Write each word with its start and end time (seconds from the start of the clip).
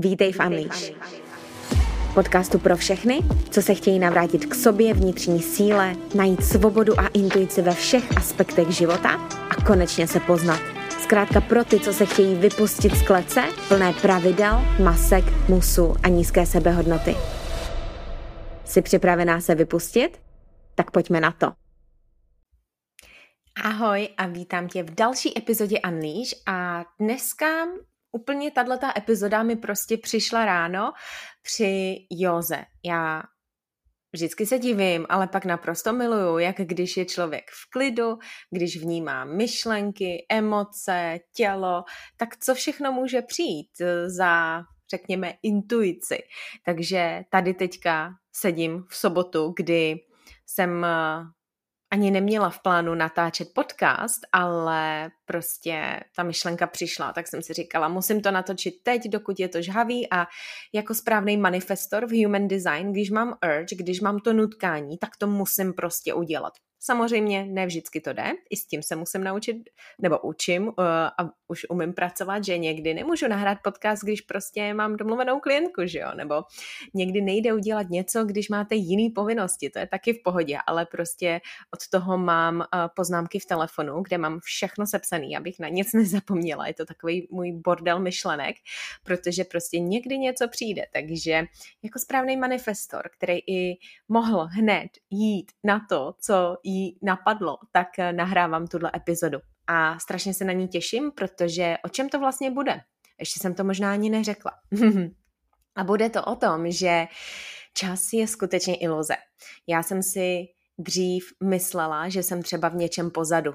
Vítej 0.00 0.32
v 0.32 0.40
Unleash. 0.46 0.92
Podcastu 2.14 2.58
pro 2.58 2.76
všechny, 2.76 3.20
co 3.50 3.62
se 3.62 3.74
chtějí 3.74 3.98
navrátit 3.98 4.46
k 4.46 4.54
sobě, 4.54 4.94
vnitřní 4.94 5.42
síle, 5.42 5.96
najít 6.14 6.44
svobodu 6.44 7.00
a 7.00 7.06
intuici 7.06 7.62
ve 7.62 7.74
všech 7.74 8.16
aspektech 8.16 8.68
života 8.68 9.10
a 9.50 9.64
konečně 9.66 10.06
se 10.08 10.20
poznat. 10.20 10.60
Zkrátka 11.02 11.40
pro 11.40 11.64
ty, 11.64 11.80
co 11.80 11.92
se 11.92 12.06
chtějí 12.06 12.34
vypustit 12.34 12.94
z 12.94 13.06
klece, 13.06 13.44
plné 13.68 13.92
pravidel, 14.02 14.60
masek, 14.84 15.24
musu 15.48 15.94
a 16.02 16.08
nízké 16.08 16.46
sebehodnoty. 16.46 17.16
Jsi 18.64 18.82
připravená 18.82 19.40
se 19.40 19.54
vypustit? 19.54 20.20
Tak 20.74 20.90
pojďme 20.90 21.20
na 21.20 21.30
to. 21.32 21.52
Ahoj 23.64 24.08
a 24.16 24.26
vítám 24.26 24.68
tě 24.68 24.82
v 24.82 24.94
další 24.94 25.38
epizodě 25.38 25.80
Unleash 25.80 26.30
a 26.46 26.84
dneska 27.00 27.46
úplně 28.12 28.50
tato 28.50 28.86
epizoda 28.96 29.42
mi 29.42 29.56
prostě 29.56 29.96
přišla 29.96 30.44
ráno 30.44 30.92
při 31.42 31.96
józe. 32.10 32.64
Já 32.84 33.22
vždycky 34.12 34.46
se 34.46 34.58
divím, 34.58 35.06
ale 35.08 35.26
pak 35.26 35.44
naprosto 35.44 35.92
miluju, 35.92 36.38
jak 36.38 36.56
když 36.56 36.96
je 36.96 37.04
člověk 37.04 37.44
v 37.50 37.70
klidu, 37.70 38.18
když 38.50 38.80
vnímá 38.80 39.24
myšlenky, 39.24 40.26
emoce, 40.30 41.18
tělo, 41.34 41.84
tak 42.16 42.36
co 42.36 42.54
všechno 42.54 42.92
může 42.92 43.22
přijít 43.22 43.70
za, 44.06 44.62
řekněme, 44.90 45.34
intuici. 45.42 46.18
Takže 46.64 47.22
tady 47.30 47.54
teďka 47.54 48.10
sedím 48.32 48.84
v 48.88 48.96
sobotu, 48.96 49.54
kdy 49.56 49.96
jsem 50.46 50.86
ani 51.90 52.10
neměla 52.10 52.50
v 52.50 52.62
plánu 52.62 52.94
natáčet 52.94 53.48
podcast, 53.54 54.20
ale 54.32 55.10
prostě 55.24 56.00
ta 56.16 56.22
myšlenka 56.22 56.66
přišla, 56.66 57.12
tak 57.12 57.28
jsem 57.28 57.42
si 57.42 57.52
říkala, 57.52 57.88
musím 57.88 58.20
to 58.20 58.30
natočit 58.30 58.74
teď, 58.82 59.08
dokud 59.08 59.40
je 59.40 59.48
to 59.48 59.62
žhavý 59.62 60.12
a 60.12 60.26
jako 60.74 60.94
správný 60.94 61.36
manifestor 61.36 62.06
v 62.06 62.24
Human 62.24 62.48
Design, 62.48 62.92
když 62.92 63.10
mám 63.10 63.34
urge, 63.44 63.76
když 63.76 64.00
mám 64.00 64.18
to 64.18 64.32
nutkání, 64.32 64.98
tak 64.98 65.16
to 65.16 65.26
musím 65.26 65.72
prostě 65.72 66.14
udělat. 66.14 66.52
Samozřejmě 66.80 67.46
ne 67.46 67.66
vždycky 67.66 68.00
to 68.00 68.12
jde, 68.12 68.32
i 68.50 68.56
s 68.56 68.66
tím 68.66 68.82
se 68.82 68.96
musím 68.96 69.24
naučit, 69.24 69.56
nebo 70.00 70.18
učím 70.18 70.68
uh, 70.68 70.72
a 71.18 71.30
už 71.48 71.66
umím 71.70 71.92
pracovat, 71.92 72.44
že 72.44 72.58
někdy 72.58 72.94
nemůžu 72.94 73.28
nahrát 73.28 73.58
podcast, 73.64 74.02
když 74.02 74.20
prostě 74.20 74.74
mám 74.74 74.96
domluvenou 74.96 75.40
klientku, 75.40 75.82
že 75.84 75.98
jo, 75.98 76.08
nebo 76.14 76.42
někdy 76.94 77.20
nejde 77.20 77.54
udělat 77.54 77.90
něco, 77.90 78.24
když 78.24 78.48
máte 78.48 78.74
jiný 78.74 79.10
povinnosti, 79.10 79.70
to 79.70 79.78
je 79.78 79.86
taky 79.86 80.12
v 80.12 80.22
pohodě, 80.22 80.58
ale 80.66 80.86
prostě 80.86 81.40
od 81.74 81.88
toho 81.90 82.18
mám 82.18 82.56
uh, 82.56 82.64
poznámky 82.96 83.38
v 83.38 83.46
telefonu, 83.46 84.02
kde 84.02 84.18
mám 84.18 84.40
všechno 84.40 84.86
sepsané, 84.86 85.36
abych 85.36 85.58
na 85.60 85.68
nic 85.68 85.92
nezapomněla, 85.94 86.66
je 86.66 86.74
to 86.74 86.84
takový 86.84 87.28
můj 87.30 87.52
bordel 87.52 88.00
myšlenek, 88.00 88.56
protože 89.02 89.44
prostě 89.44 89.80
někdy 89.80 90.18
něco 90.18 90.48
přijde, 90.48 90.86
takže 90.92 91.44
jako 91.82 91.98
správný 91.98 92.36
manifestor, 92.36 93.10
který 93.16 93.38
i 93.46 93.78
mohl 94.08 94.48
hned 94.50 94.88
jít 95.10 95.52
na 95.64 95.86
to, 95.88 96.14
co 96.20 96.56
jí 96.68 96.98
napadlo, 97.02 97.56
tak 97.72 97.98
eh, 97.98 98.12
nahrávám 98.12 98.66
tuhle 98.66 98.90
epizodu. 98.96 99.38
A 99.66 99.98
strašně 99.98 100.34
se 100.34 100.44
na 100.44 100.52
ní 100.52 100.68
těším, 100.68 101.10
protože 101.12 101.76
o 101.84 101.88
čem 101.88 102.08
to 102.08 102.18
vlastně 102.18 102.50
bude? 102.50 102.80
Ještě 103.20 103.40
jsem 103.40 103.54
to 103.54 103.64
možná 103.64 103.92
ani 103.92 104.10
neřekla. 104.10 104.52
A 105.76 105.84
bude 105.84 106.10
to 106.10 106.24
o 106.24 106.36
tom, 106.36 106.70
že 106.70 107.06
čas 107.74 108.12
je 108.12 108.26
skutečně 108.26 108.76
iluze. 108.76 109.14
Já 109.66 109.82
jsem 109.82 110.02
si 110.02 110.46
dřív 110.78 111.24
myslela, 111.44 112.08
že 112.08 112.22
jsem 112.22 112.42
třeba 112.42 112.68
v 112.68 112.74
něčem 112.74 113.10
pozadu. 113.10 113.54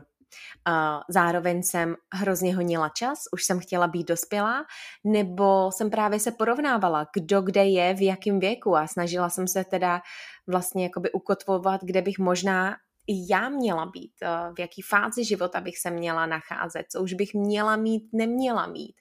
Zároveň 1.10 1.64
jsem 1.64 1.96
hrozně 2.14 2.56
honila 2.56 2.90
čas, 2.90 3.20
už 3.32 3.44
jsem 3.44 3.60
chtěla 3.60 3.88
být 3.88 4.08
dospělá, 4.08 4.66
nebo 5.04 5.72
jsem 5.72 5.90
právě 5.90 6.20
se 6.20 6.32
porovnávala, 6.32 7.08
kdo 7.16 7.42
kde 7.42 7.66
je, 7.66 7.94
v 7.94 8.02
jakém 8.02 8.40
věku 8.40 8.76
a 8.76 8.88
snažila 8.88 9.30
jsem 9.30 9.48
se 9.48 9.64
teda 9.64 10.02
vlastně 10.48 10.84
jakoby 10.84 11.12
ukotvovat, 11.12 11.82
kde 11.84 12.02
bych 12.02 12.20
možná 12.20 12.76
já 13.08 13.50
měla 13.50 13.86
být, 13.86 14.12
eh, 14.22 14.28
v 14.56 14.60
jaký 14.60 14.82
fázi 14.82 15.24
života 15.26 15.62
bych 15.62 15.78
se 15.78 15.92
měla 15.92 16.26
nacházet, 16.26 16.86
co 16.90 17.02
už 17.02 17.14
bych 17.14 17.34
měla 17.34 17.76
mít, 17.76 18.04
neměla 18.14 18.68
mít, 18.68 18.96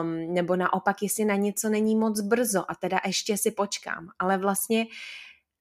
um, 0.00 0.34
nebo 0.34 0.56
naopak, 0.56 1.02
jestli 1.02 1.24
na 1.24 1.36
něco 1.36 1.68
není 1.68 1.96
moc 1.96 2.20
brzo 2.20 2.64
a 2.68 2.74
teda 2.74 3.00
ještě 3.06 3.36
si 3.36 3.50
počkám. 3.50 4.08
Ale 4.18 4.38
vlastně 4.38 4.86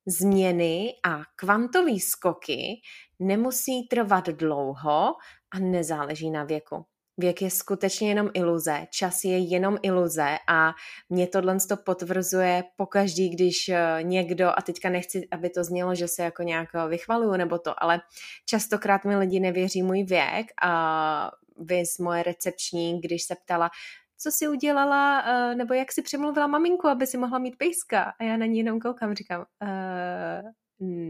změny 0.05 0.93
a 1.03 1.21
kvantové 1.35 1.99
skoky 1.99 2.81
nemusí 3.19 3.87
trvat 3.87 4.29
dlouho 4.29 5.13
a 5.51 5.59
nezáleží 5.59 6.31
na 6.31 6.43
věku. 6.43 6.85
Věk 7.21 7.41
je 7.41 7.49
skutečně 7.49 8.09
jenom 8.09 8.29
iluze, 8.33 8.87
čas 8.89 9.23
je 9.23 9.37
jenom 9.37 9.77
iluze 9.81 10.37
a 10.47 10.73
mě 11.09 11.27
tohle 11.27 11.57
to 11.69 11.77
potvrzuje 11.77 12.63
pokaždý, 12.75 13.29
když 13.29 13.69
eh, 13.69 13.99
někdo, 14.01 14.49
a 14.49 14.61
teďka 14.61 14.89
nechci, 14.89 15.27
aby 15.31 15.49
to 15.49 15.63
znělo, 15.63 15.95
že 15.95 16.07
se 16.07 16.23
jako 16.23 16.43
nějak 16.43 16.69
eh, 16.75 16.87
vychvaluju 16.87 17.31
nebo 17.31 17.59
to, 17.59 17.83
ale 17.83 18.01
častokrát 18.45 19.05
mi 19.05 19.15
lidi 19.17 19.39
nevěří 19.39 19.83
můj 19.83 20.03
věk 20.03 20.47
a 20.61 21.31
vys 21.57 21.97
moje 21.97 22.23
recepční, 22.23 23.01
když 23.01 23.23
se 23.23 23.35
ptala, 23.35 23.69
co 24.17 24.31
si 24.31 24.47
udělala, 24.47 25.21
eh, 25.21 25.55
nebo 25.55 25.73
jak 25.73 25.91
si 25.91 26.01
přemluvila 26.01 26.47
maminku, 26.47 26.87
aby 26.87 27.07
si 27.07 27.17
mohla 27.17 27.39
mít 27.39 27.57
pejska. 27.57 28.13
A 28.19 28.23
já 28.23 28.37
na 28.37 28.45
ní 28.45 28.57
jenom 28.57 28.79
koukám, 28.79 29.13
říkám, 29.13 29.45
uh, 29.61 30.49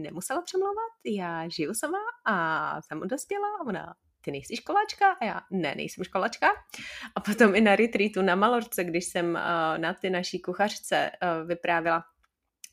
nemusela 0.02 0.42
přemlouvat, 0.42 0.92
já 1.06 1.48
žiju 1.48 1.74
sama 1.74 1.98
a 2.26 2.76
jsem 2.82 3.00
dospěla 3.00 3.48
ona 3.66 3.94
ty 4.24 4.30
nejsi 4.30 4.56
školačka? 4.56 5.12
A 5.20 5.24
já, 5.24 5.40
ne, 5.50 5.74
nejsem 5.74 6.04
školačka. 6.04 6.48
A 7.14 7.20
potom 7.20 7.54
i 7.54 7.60
na 7.60 7.76
retreatu 7.76 8.22
na 8.22 8.34
Malorce, 8.34 8.84
když 8.84 9.04
jsem 9.04 9.26
uh, 9.26 9.78
na 9.78 9.94
ty 9.94 10.10
naší 10.10 10.40
kuchařce 10.40 11.10
uh, 11.10 11.48
vyprávila 11.48 12.04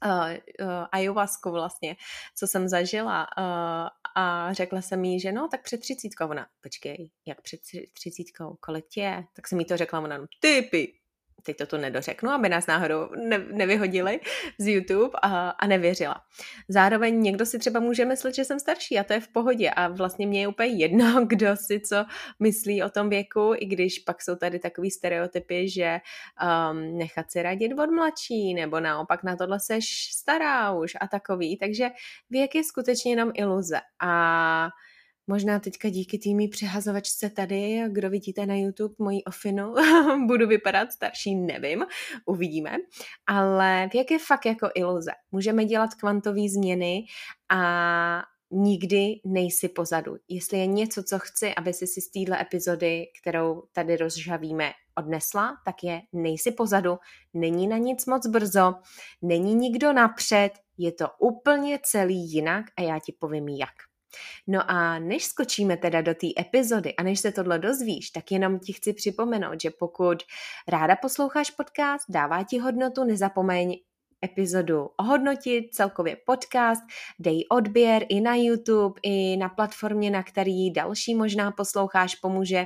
uh, 0.06 0.12
uh, 0.12 0.86
ayahuasku 0.92 1.52
vlastně, 1.52 1.96
co 2.36 2.48
jsem 2.48 2.68
zažila 2.68 3.28
uh, 3.38 3.88
a 4.16 4.54
řekla 4.54 4.82
jsem 4.82 5.06
jí, 5.06 5.20
že 5.20 5.32
no, 5.32 5.48
tak 5.48 5.64
před 5.64 5.80
třicítkou. 5.80 6.28
Ona, 6.28 6.48
počkej, 6.62 7.12
jak 7.26 7.42
před 7.42 7.60
třicítkou, 7.94 8.58
kolik 8.60 8.88
tě 8.88 9.02
je? 9.02 9.24
Tak 9.36 9.48
jsem 9.48 9.60
jí 9.60 9.66
to 9.66 9.78
řekla, 9.78 10.00
ona, 10.00 10.18
no, 10.18 10.26
typy, 10.40 10.99
teď 11.44 11.58
to 11.58 11.66
tu 11.66 11.78
nedořeknu, 11.78 12.30
aby 12.30 12.50
nás 12.50 12.68
náhodou 12.68 13.10
ne, 13.16 13.38
nevyhodili 13.52 14.20
z 14.58 14.68
YouTube 14.68 15.20
a, 15.22 15.50
a 15.50 15.68
nevěřila. 15.68 16.22
Zároveň 16.68 17.22
někdo 17.22 17.46
si 17.46 17.60
třeba 17.60 17.80
může 17.80 18.06
myslet, 18.06 18.36
že 18.36 18.46
jsem 18.46 18.60
starší 18.60 19.00
a 19.00 19.04
to 19.04 19.14
je 19.14 19.20
v 19.20 19.28
pohodě. 19.28 19.70
A 19.70 19.88
vlastně 19.88 20.28
mě 20.28 20.42
je 20.42 20.48
úplně 20.48 20.70
jedno, 20.70 21.26
kdo 21.28 21.56
si 21.56 21.80
co 21.80 22.06
myslí 22.40 22.84
o 22.84 22.90
tom 22.90 23.10
věku, 23.10 23.54
i 23.58 23.66
když 23.66 24.00
pak 24.00 24.22
jsou 24.22 24.36
tady 24.36 24.60
takový 24.60 24.92
stereotypy, 24.92 25.70
že 25.70 26.00
um, 26.72 26.98
nechat 26.98 27.32
si 27.32 27.42
radit 27.42 27.80
od 27.80 27.92
mladší 27.92 28.54
nebo 28.54 28.80
naopak 28.80 29.24
na 29.24 29.36
tohle 29.36 29.60
seš 29.60 30.10
stará 30.14 30.72
už 30.72 30.94
a 31.02 31.08
takový, 31.08 31.58
takže 31.58 31.90
věk 32.30 32.56
je 32.56 32.64
skutečně 32.64 33.12
jenom 33.12 33.32
iluze. 33.34 33.80
A 34.00 34.70
Možná 35.30 35.60
teďka 35.60 35.90
díky 35.90 36.18
týmí 36.18 36.48
přehazovačce 36.48 37.30
tady, 37.30 37.84
kdo 37.90 38.10
vidíte 38.10 38.46
na 38.46 38.56
YouTube 38.56 38.96
moji 39.00 39.24
ofinu, 39.24 39.74
budu 40.28 40.48
vypadat 40.48 40.92
starší, 40.92 41.36
nevím, 41.36 41.86
uvidíme. 42.26 42.78
Ale 43.28 43.90
věk 43.94 44.12
je 44.12 44.20
fakt 44.20 44.46
jako 44.46 44.70
iluze. 44.76 45.12
Můžeme 45.32 45.66
dělat 45.66 45.96
kvantové 45.96 46.50
změny 46.50 47.06
a 47.50 48.24
nikdy 48.52 49.20
nejsi 49.26 49.70
pozadu. 49.70 50.18
Jestli 50.28 50.58
je 50.58 50.68
něco, 50.68 51.04
co 51.04 51.20
chci, 51.20 51.56
aby 51.56 51.74
si 51.74 51.88
si 51.88 52.02
z 52.02 52.12
téhle 52.12 52.42
epizody, 52.42 53.06
kterou 53.22 53.64
tady 53.74 53.98
rozžavíme, 53.98 54.72
odnesla, 54.98 55.58
tak 55.66 55.84
je 55.84 56.02
nejsi 56.14 56.52
pozadu, 56.52 56.98
není 57.34 57.68
na 57.68 57.78
nic 57.78 58.06
moc 58.06 58.28
brzo, 58.28 58.74
není 59.22 59.56
nikdo 59.56 59.94
napřed, 59.94 60.52
je 60.78 60.92
to 60.92 61.08
úplně 61.20 61.80
celý 61.84 62.32
jinak 62.32 62.66
a 62.78 62.82
já 62.82 63.00
ti 63.00 63.16
povím 63.20 63.48
jak. 63.48 63.89
No 64.48 64.72
a 64.72 65.00
než 65.00 65.26
skočíme 65.26 65.78
teda 65.78 66.02
do 66.02 66.14
té 66.14 66.28
epizody 66.40 66.96
a 66.96 67.04
než 67.04 67.20
se 67.20 67.32
tohle 67.32 67.60
dozvíš, 67.60 68.10
tak 68.10 68.32
jenom 68.32 68.60
ti 68.60 68.74
chci 68.74 68.94
připomenout, 68.94 69.62
že 69.62 69.70
pokud 69.80 70.24
ráda 70.68 70.96
posloucháš 70.96 71.52
podcast, 71.52 72.06
dává 72.10 72.44
ti 72.44 72.60
hodnotu, 72.60 73.04
nezapomeň 73.04 73.80
epizodu 74.26 74.90
ohodnotit, 74.98 75.74
celkově 75.74 76.18
podcast, 76.26 76.82
dej 77.20 77.46
odběr 77.52 78.06
i 78.10 78.22
na 78.22 78.36
YouTube, 78.36 79.00
i 79.04 79.38
na 79.38 79.50
platformě, 79.50 80.12
na 80.12 80.24
který 80.24 80.72
další 80.72 81.16
možná 81.16 81.52
posloucháš, 81.52 82.16
pomůže 82.16 82.66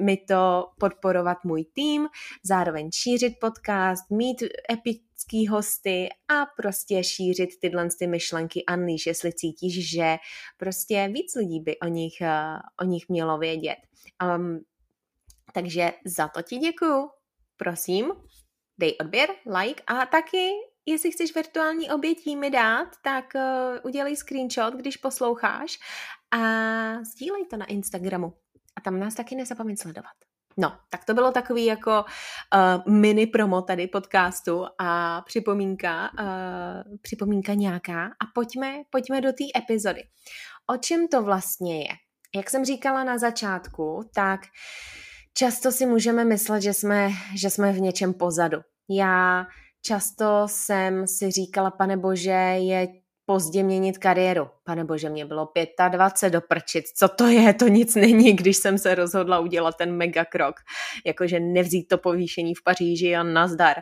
mi 0.00 0.16
to 0.16 0.70
podporovat 0.80 1.38
můj 1.44 1.64
tým, 1.64 2.08
zároveň 2.44 2.90
šířit 2.94 3.32
podcast, 3.40 4.10
mít 4.10 4.42
epický 4.72 5.46
hosty 5.48 6.08
a 6.28 6.46
prostě 6.56 7.04
šířit 7.04 7.50
tyhle 7.60 7.88
ty 7.98 8.06
myšlenky 8.06 8.64
Unleash, 8.74 9.06
jestli 9.06 9.32
cítíš, 9.32 9.90
že 9.90 10.16
prostě 10.56 11.08
víc 11.12 11.34
lidí 11.34 11.60
by 11.60 11.78
o 11.78 11.86
nich, 11.86 12.14
uh, 12.20 12.58
o 12.80 12.84
nich 12.84 13.08
mělo 13.08 13.38
vědět. 13.38 13.76
Um, 14.36 14.60
takže 15.52 15.92
za 16.04 16.28
to 16.28 16.42
ti 16.42 16.56
děkuju. 16.56 17.10
Prosím, 17.56 18.12
dej 18.78 18.96
odběr, 19.00 19.28
like 19.46 19.82
a 19.86 20.06
taky 20.06 20.50
jestli 20.86 21.10
chceš 21.10 21.34
virtuální 21.34 21.90
obětí 21.90 22.36
mi 22.36 22.50
dát, 22.50 22.88
tak 23.02 23.24
uh, 23.34 23.40
udělej 23.82 24.16
screenshot, 24.16 24.74
když 24.74 24.96
posloucháš 24.96 25.78
a 26.30 26.38
sdílej 27.04 27.46
to 27.46 27.56
na 27.56 27.66
Instagramu. 27.66 28.32
A 28.76 28.80
tam 28.80 29.00
nás 29.00 29.14
taky 29.14 29.36
nezapomeň 29.36 29.76
sledovat. 29.76 30.14
No, 30.56 30.76
tak 30.90 31.04
to 31.04 31.14
bylo 31.14 31.32
takový 31.32 31.64
jako 31.64 32.04
uh, 32.04 32.92
mini 32.94 33.26
promo 33.26 33.62
tady 33.62 33.86
podcastu 33.86 34.66
a 34.78 35.20
připomínka, 35.20 36.10
uh, 36.20 36.96
připomínka 37.02 37.54
nějaká 37.54 38.04
a 38.04 38.26
pojďme, 38.34 38.82
pojďme 38.90 39.20
do 39.20 39.32
té 39.32 39.44
epizody. 39.58 40.02
O 40.74 40.76
čem 40.76 41.08
to 41.08 41.22
vlastně 41.22 41.78
je? 41.78 41.88
Jak 42.36 42.50
jsem 42.50 42.64
říkala 42.64 43.04
na 43.04 43.18
začátku, 43.18 44.10
tak 44.14 44.40
často 45.34 45.72
si 45.72 45.86
můžeme 45.86 46.24
myslet, 46.24 46.62
že 46.62 46.72
jsme, 46.72 47.10
že 47.40 47.50
jsme 47.50 47.72
v 47.72 47.80
něčem 47.80 48.14
pozadu. 48.14 48.58
Já 48.90 49.46
často 49.86 50.42
jsem 50.46 51.06
si 51.06 51.30
říkala, 51.30 51.70
pane 51.70 51.96
bože, 51.96 52.30
je 52.58 52.88
pozdě 53.26 53.62
měnit 53.62 53.98
kariéru. 53.98 54.48
Pane 54.64 54.84
bože, 54.84 55.08
mě 55.08 55.24
bylo 55.24 55.48
25 55.88 56.30
do 56.30 56.40
prčic. 56.40 56.92
Co 56.96 57.08
to 57.08 57.26
je? 57.26 57.54
To 57.54 57.68
nic 57.68 57.94
není, 57.94 58.32
když 58.36 58.56
jsem 58.56 58.78
se 58.78 58.94
rozhodla 58.94 59.38
udělat 59.40 59.76
ten 59.76 59.96
mega 59.96 60.24
krok. 60.24 60.54
Jakože 61.06 61.40
nevzít 61.40 61.88
to 61.88 61.98
povýšení 61.98 62.54
v 62.54 62.62
Paříži 62.64 63.16
a 63.16 63.22
nazdar. 63.22 63.76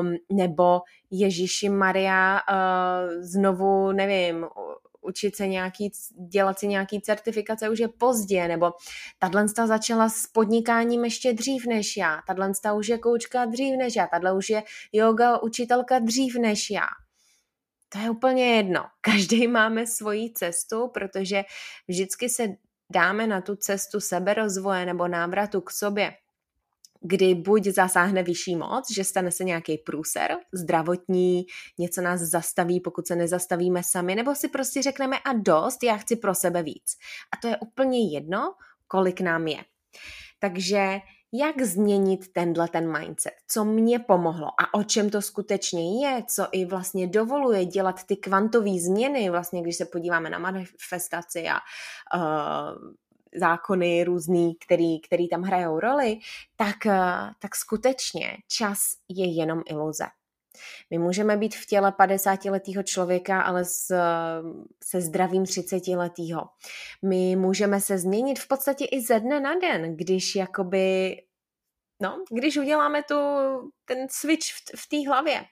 Um, 0.00 0.14
nebo 0.32 0.80
Ježíši 1.10 1.68
Maria 1.68 2.40
uh, 2.50 3.22
znovu, 3.22 3.92
nevím, 3.92 4.46
učit 5.04 5.36
se 5.36 5.46
nějaký, 5.46 5.92
dělat 6.32 6.58
si 6.58 6.66
nějaký 6.66 7.00
certifikace 7.00 7.68
už 7.68 7.78
je 7.78 7.88
pozdě, 7.88 8.48
nebo 8.48 8.72
tahle 9.18 9.48
začala 9.48 10.08
s 10.08 10.26
podnikáním 10.26 11.04
ještě 11.04 11.32
dřív 11.32 11.66
než 11.66 11.96
já, 11.96 12.20
tahle 12.26 12.52
už 12.76 12.88
je 12.88 12.98
koučka 12.98 13.44
dřív 13.44 13.76
než 13.78 13.96
já, 13.96 14.06
tahle 14.06 14.36
už 14.36 14.50
je 14.50 14.62
yoga 14.92 15.42
učitelka 15.42 15.98
dřív 15.98 16.36
než 16.36 16.70
já. 16.70 16.86
To 17.88 17.98
je 17.98 18.10
úplně 18.10 18.56
jedno. 18.56 18.84
Každý 19.00 19.48
máme 19.48 19.86
svoji 19.86 20.32
cestu, 20.32 20.88
protože 20.94 21.44
vždycky 21.88 22.28
se 22.28 22.48
dáme 22.92 23.26
na 23.26 23.40
tu 23.40 23.56
cestu 23.56 24.00
seberozvoje 24.00 24.86
nebo 24.86 25.08
návratu 25.08 25.60
k 25.60 25.70
sobě 25.70 26.14
kdy 27.04 27.34
buď 27.34 27.64
zasáhne 27.64 28.22
vyšší 28.22 28.56
moc, 28.56 28.90
že 28.94 29.04
stane 29.04 29.30
se 29.30 29.44
nějaký 29.44 29.78
průser 29.78 30.36
zdravotní, 30.54 31.46
něco 31.78 32.02
nás 32.02 32.20
zastaví, 32.20 32.80
pokud 32.80 33.06
se 33.06 33.16
nezastavíme 33.16 33.82
sami, 33.82 34.14
nebo 34.14 34.34
si 34.34 34.48
prostě 34.48 34.82
řekneme 34.82 35.18
a 35.18 35.32
dost, 35.32 35.82
já 35.82 35.96
chci 35.96 36.16
pro 36.16 36.34
sebe 36.34 36.62
víc. 36.62 36.96
A 37.32 37.36
to 37.36 37.48
je 37.48 37.56
úplně 37.56 38.14
jedno, 38.14 38.54
kolik 38.86 39.20
nám 39.20 39.46
je. 39.46 39.64
Takže 40.38 41.00
jak 41.32 41.62
změnit 41.62 42.32
tenhle 42.32 42.68
ten 42.68 42.98
mindset, 42.98 43.32
co 43.48 43.64
mě 43.64 43.98
pomohlo 43.98 44.46
a 44.46 44.74
o 44.74 44.82
čem 44.82 45.10
to 45.10 45.22
skutečně 45.22 46.06
je, 46.06 46.22
co 46.28 46.46
i 46.52 46.64
vlastně 46.64 47.06
dovoluje 47.06 47.64
dělat 47.64 48.04
ty 48.06 48.16
kvantové 48.16 48.78
změny, 48.78 49.30
vlastně 49.30 49.62
když 49.62 49.76
se 49.76 49.84
podíváme 49.84 50.30
na 50.30 50.38
manifestaci 50.38 51.44
a 51.48 51.58
uh, 52.16 52.94
zákony 53.36 54.04
různý, 54.04 54.54
který, 54.54 55.00
který 55.00 55.28
tam 55.28 55.42
hrajou 55.42 55.80
roli, 55.80 56.18
tak, 56.56 56.76
uh, 56.86 56.92
tak 57.38 57.56
skutečně 57.56 58.36
čas 58.48 58.78
je 59.08 59.34
jenom 59.34 59.62
iluze. 59.66 60.04
My 60.90 60.98
můžeme 60.98 61.36
být 61.36 61.54
v 61.54 61.66
těle 61.66 61.90
50-letého 61.90 62.82
člověka, 62.82 63.42
ale 63.42 63.64
s, 63.64 63.94
se 64.84 65.00
zdravím 65.00 65.42
30-letého. 65.42 66.48
My 67.02 67.36
můžeme 67.36 67.80
se 67.80 67.98
změnit 67.98 68.38
v 68.38 68.48
podstatě 68.48 68.84
i 68.84 69.00
ze 69.00 69.20
dne 69.20 69.40
na 69.40 69.54
den, 69.54 69.96
když 69.96 70.36
jakoby, 70.36 71.16
no, 72.02 72.24
když 72.30 72.56
uděláme 72.56 73.02
tu, 73.02 73.14
ten 73.84 74.06
switch 74.10 74.46
v, 74.46 74.80
v 74.80 74.88
té 74.88 75.08
hlavě, 75.08 75.44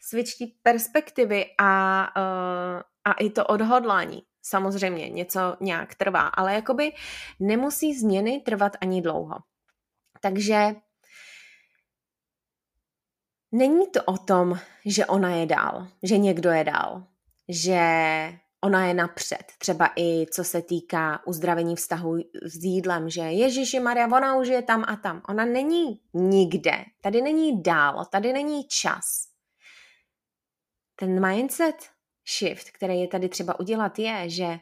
switch 0.00 0.38
té 0.38 0.44
perspektivy 0.62 1.44
a, 1.58 2.02
uh, 2.16 2.82
a 3.04 3.12
i 3.12 3.30
to 3.30 3.46
odhodlání. 3.46 4.22
Samozřejmě 4.50 5.08
něco 5.08 5.56
nějak 5.60 5.94
trvá, 5.94 6.20
ale 6.20 6.54
jakoby 6.54 6.92
nemusí 7.40 7.94
změny 7.98 8.40
trvat 8.40 8.76
ani 8.80 9.02
dlouho. 9.02 9.34
Takže 10.20 10.74
Není 13.52 13.86
to 13.90 14.02
o 14.04 14.18
tom, 14.18 14.58
že 14.86 15.06
ona 15.06 15.30
je 15.30 15.46
dál, 15.46 15.88
že 16.02 16.18
někdo 16.18 16.50
je 16.50 16.64
dál, 16.64 17.06
že 17.48 17.80
ona 18.64 18.86
je 18.86 18.94
napřed. 18.94 19.42
Třeba 19.58 19.90
i 19.96 20.26
co 20.32 20.44
se 20.44 20.62
týká 20.62 21.26
uzdravení 21.26 21.76
vztahu 21.76 22.16
s 22.42 22.64
jídlem, 22.64 23.10
že 23.10 23.20
Ježíši 23.20 23.80
Maria, 23.80 24.06
ona 24.06 24.36
už 24.36 24.48
je 24.48 24.62
tam 24.62 24.84
a 24.88 24.96
tam. 24.96 25.22
Ona 25.28 25.44
není 25.44 26.00
nikde. 26.14 26.84
Tady 27.00 27.22
není 27.22 27.62
dál, 27.62 28.04
tady 28.04 28.32
není 28.32 28.64
čas. 28.64 29.04
Ten 30.96 31.26
mindset 31.28 31.76
shift, 32.38 32.70
který 32.70 33.00
je 33.00 33.08
tady 33.08 33.28
třeba 33.28 33.60
udělat, 33.60 33.98
je, 33.98 34.30
že 34.30 34.58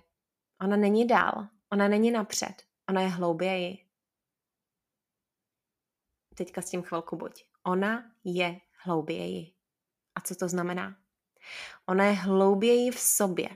ona 0.61 0.77
není 0.77 1.07
dál, 1.07 1.49
ona 1.73 1.89
není 1.89 2.11
napřed, 2.11 2.55
ona 2.89 3.01
je 3.01 3.09
hlouběji. 3.09 3.79
Teďka 6.35 6.63
s 6.63 6.71
tím 6.71 6.83
chvilku 6.83 7.17
buď. 7.17 7.45
Ona 7.67 8.13
je 8.25 8.61
hlouběji. 8.85 9.53
A 10.15 10.21
co 10.21 10.35
to 10.35 10.49
znamená? 10.49 10.97
Ona 11.87 12.05
je 12.05 12.13
hlouběji 12.13 12.91
v 12.91 13.01
sobě. 13.01 13.49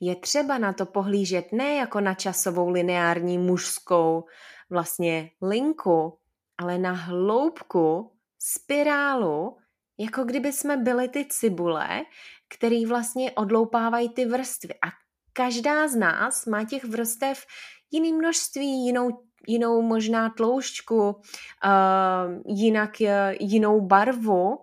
Je 0.00 0.16
třeba 0.16 0.58
na 0.58 0.72
to 0.72 0.86
pohlížet 0.86 1.52
ne 1.52 1.74
jako 1.74 2.00
na 2.00 2.14
časovou 2.14 2.68
lineární 2.68 3.38
mužskou 3.38 4.24
vlastně 4.70 5.30
linku, 5.42 6.18
ale 6.58 6.78
na 6.78 6.92
hloubku, 6.92 8.12
spirálu, 8.38 9.58
jako 9.98 10.24
kdyby 10.24 10.52
jsme 10.52 10.76
byli 10.76 11.08
ty 11.08 11.24
cibule, 11.24 12.04
který 12.48 12.86
vlastně 12.86 13.32
odloupávají 13.32 14.08
ty 14.08 14.24
vrstvy. 14.24 14.74
A 14.74 14.88
každá 15.32 15.88
z 15.88 15.96
nás 15.96 16.46
má 16.46 16.64
těch 16.64 16.84
vrstev 16.84 17.46
jiný 17.90 18.12
množství, 18.12 18.86
jinou 18.86 19.28
jinou 19.46 19.82
možná 19.82 20.30
tloušťku, 20.30 21.08
uh, 21.08 22.42
jinak 22.46 23.00
jinou 23.40 23.80
barvu, 23.80 24.58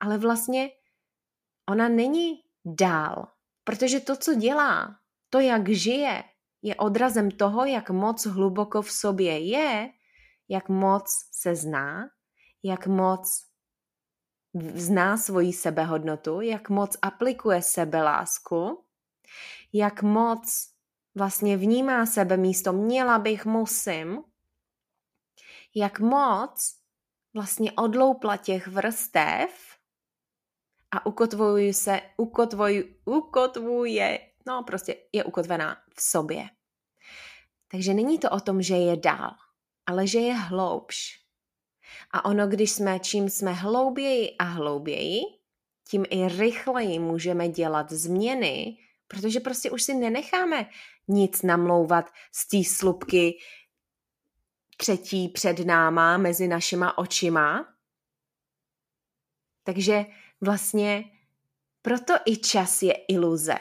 ale 0.00 0.18
vlastně 0.18 0.70
ona 1.68 1.88
není 1.88 2.42
dál, 2.64 3.28
protože 3.64 4.00
to, 4.00 4.16
co 4.16 4.34
dělá, 4.34 4.96
to, 5.30 5.40
jak 5.40 5.68
žije, 5.68 6.24
je 6.62 6.74
odrazem 6.74 7.30
toho, 7.30 7.64
jak 7.64 7.90
moc 7.90 8.26
hluboko 8.26 8.82
v 8.82 8.92
sobě 8.92 9.38
je, 9.38 9.90
jak 10.48 10.68
moc 10.68 11.04
se 11.32 11.54
zná, 11.54 12.08
jak 12.62 12.86
moc 12.86 13.45
zná 14.74 15.16
svoji 15.16 15.52
sebehodnotu, 15.52 16.40
jak 16.40 16.70
moc 16.70 16.96
aplikuje 17.02 17.62
sebelásku, 17.62 18.84
jak 19.72 20.02
moc 20.02 20.72
vlastně 21.14 21.56
vnímá 21.56 22.06
sebe 22.06 22.36
místo 22.36 22.72
měla 22.72 23.18
bych, 23.18 23.46
musím, 23.46 24.22
jak 25.74 26.00
moc 26.00 26.76
vlastně 27.34 27.72
odloupla 27.72 28.36
těch 28.36 28.66
vrstev 28.66 29.76
a 30.90 31.06
ukotvuje 31.06 31.74
se, 31.74 32.00
ukotvuje, 32.16 32.84
ukotvuje, 33.04 34.18
no 34.46 34.62
prostě 34.62 34.96
je 35.12 35.24
ukotvená 35.24 35.76
v 35.94 36.02
sobě. 36.02 36.48
Takže 37.70 37.94
není 37.94 38.18
to 38.18 38.30
o 38.30 38.40
tom, 38.40 38.62
že 38.62 38.76
je 38.76 38.96
dál, 38.96 39.30
ale 39.86 40.06
že 40.06 40.18
je 40.18 40.34
hloubš. 40.34 41.25
A 42.10 42.24
ono, 42.24 42.46
když 42.46 42.70
jsme, 42.70 43.00
čím 43.00 43.28
jsme 43.28 43.52
hlouběji 43.52 44.36
a 44.38 44.44
hlouběji, 44.44 45.20
tím 45.88 46.04
i 46.10 46.28
rychleji 46.28 46.98
můžeme 46.98 47.48
dělat 47.48 47.92
změny, 47.92 48.78
protože 49.08 49.40
prostě 49.40 49.70
už 49.70 49.82
si 49.82 49.94
nenecháme 49.94 50.70
nic 51.08 51.42
namlouvat 51.42 52.10
z 52.32 52.48
té 52.48 52.64
slupky 52.64 53.38
třetí 54.76 55.28
před 55.28 55.58
náma, 55.58 56.16
mezi 56.16 56.48
našima 56.48 56.98
očima. 56.98 57.74
Takže 59.62 60.06
vlastně 60.40 61.04
proto 61.82 62.14
i 62.24 62.36
čas 62.36 62.82
je 62.82 62.92
iluze. 62.92 63.54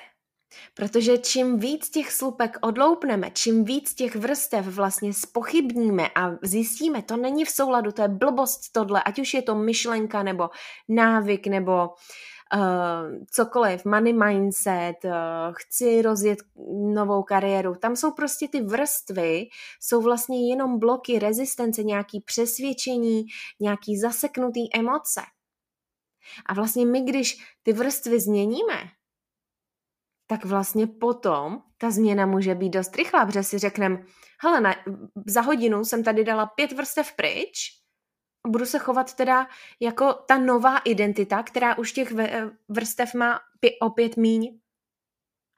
Protože 0.73 1.17
čím 1.17 1.59
víc 1.59 1.89
těch 1.89 2.11
slupek 2.11 2.57
odloupneme, 2.61 3.31
čím 3.31 3.63
víc 3.63 3.93
těch 3.93 4.15
vrstev 4.15 4.65
vlastně 4.67 5.13
spochybníme 5.13 6.09
a 6.15 6.31
zjistíme, 6.43 7.01
to 7.01 7.17
není 7.17 7.45
v 7.45 7.49
souladu, 7.49 7.91
to 7.91 8.01
je 8.01 8.07
blbost 8.07 8.71
tohle, 8.71 9.03
ať 9.03 9.19
už 9.19 9.33
je 9.33 9.41
to 9.41 9.55
myšlenka 9.55 10.23
nebo 10.23 10.49
návyk 10.89 11.47
nebo 11.47 11.89
uh, 12.53 13.25
cokoliv, 13.31 13.85
money 13.85 14.13
mindset, 14.13 14.95
uh, 15.03 15.11
chci 15.51 16.01
rozjet 16.01 16.39
novou 16.93 17.23
kariéru. 17.23 17.75
Tam 17.75 17.95
jsou 17.95 18.11
prostě 18.11 18.47
ty 18.47 18.61
vrstvy, 18.61 19.47
jsou 19.81 20.01
vlastně 20.01 20.49
jenom 20.49 20.79
bloky 20.79 21.19
rezistence, 21.19 21.83
nějaký 21.83 22.21
přesvědčení, 22.21 23.25
nějaký 23.59 23.99
zaseknutý 23.99 24.75
emoce. 24.75 25.21
A 26.45 26.53
vlastně 26.53 26.85
my, 26.85 27.01
když 27.01 27.37
ty 27.63 27.73
vrstvy 27.73 28.19
změníme, 28.19 28.94
tak 30.27 30.45
vlastně 30.45 30.87
potom 30.87 31.61
ta 31.77 31.91
změna 31.91 32.25
může 32.25 32.55
být 32.55 32.69
dost 32.69 32.95
rychlá, 32.95 33.25
protože 33.25 33.43
si 33.43 33.57
řekneme, 33.57 34.03
hele, 34.41 34.61
na, 34.61 34.75
za 35.27 35.41
hodinu 35.41 35.85
jsem 35.85 36.03
tady 36.03 36.23
dala 36.23 36.45
pět 36.45 36.71
vrstev 36.71 37.13
pryč, 37.13 37.81
budu 38.47 38.65
se 38.65 38.79
chovat 38.79 39.13
teda 39.13 39.47
jako 39.79 40.13
ta 40.13 40.37
nová 40.37 40.77
identita, 40.77 41.43
která 41.43 41.77
už 41.77 41.91
těch 41.91 42.13
vrstev 42.69 43.13
má 43.13 43.39
opět 43.81 44.17
míň. 44.17 44.59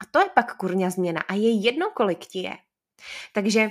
A 0.02 0.06
to 0.10 0.20
je 0.20 0.30
pak 0.34 0.56
kurňa 0.56 0.90
změna 0.90 1.20
a 1.28 1.34
je 1.34 1.50
jedno, 1.50 1.90
kolik 1.90 2.18
ti 2.18 2.38
je. 2.38 2.56
Takže 3.32 3.70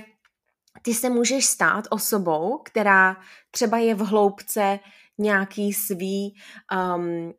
ty 0.82 0.94
se 0.94 1.10
můžeš 1.10 1.46
stát 1.46 1.86
osobou, 1.89 2.58
která 2.58 3.18
třeba 3.51 3.77
je 3.77 3.96
v 3.96 4.00
hloubce 4.00 4.80
nějaký 5.18 5.74
svý 5.74 6.36
um, 6.96 7.34